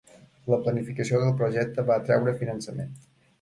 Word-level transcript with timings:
La 0.53 0.57
planificació 0.67 1.19
del 1.23 1.35
projecte 1.41 1.85
va 1.91 1.99
atraure 2.05 2.35
finançament. 2.41 2.91